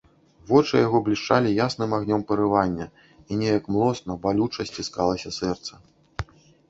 [0.51, 2.87] Вочы ў яго блішчалі ясным агнём парывання,
[3.35, 5.73] і неяк млосна, балюча сціскалася сэрца.